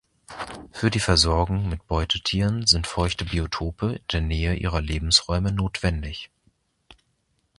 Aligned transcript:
Für 0.71 0.89
die 0.89 0.99
Versorgung 0.99 1.69
mit 1.69 1.85
Beutetieren 1.85 2.65
sind 2.65 2.87
feuchte 2.87 3.23
Biotope 3.23 3.97
in 3.99 4.03
der 4.11 4.21
Nähe 4.21 4.55
ihrer 4.55 4.81
Lebensräume 4.81 5.51
notwendig. 5.51 6.31